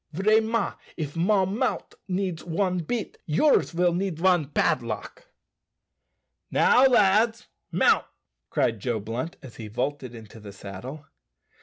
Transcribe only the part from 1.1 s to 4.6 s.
mon mout' needs one bit, yours will need one